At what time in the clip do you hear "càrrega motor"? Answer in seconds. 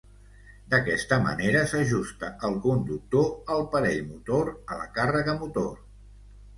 5.01-5.75